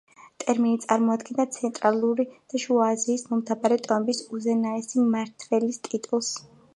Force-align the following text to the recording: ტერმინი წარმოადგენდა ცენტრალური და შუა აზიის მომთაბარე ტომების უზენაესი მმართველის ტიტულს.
ტერმინი 0.43 0.77
წარმოადგენდა 0.85 1.43
ცენტრალური 1.57 2.25
და 2.53 2.61
შუა 2.63 2.87
აზიის 2.93 3.25
მომთაბარე 3.33 3.77
ტომების 3.89 4.23
უზენაესი 4.39 5.03
მმართველის 5.05 5.79
ტიტულს. 5.89 6.31